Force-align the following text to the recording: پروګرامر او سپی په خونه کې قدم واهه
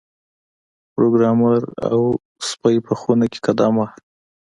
پروګرامر 0.93 1.61
او 1.91 2.01
سپی 2.49 2.75
په 2.87 2.93
خونه 2.99 3.25
کې 3.31 3.39
قدم 3.45 3.73
واهه 3.77 3.97